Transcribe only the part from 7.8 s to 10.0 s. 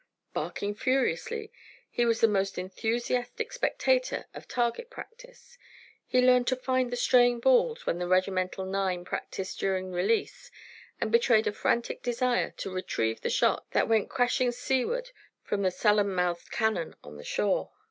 when the regimental nine practised during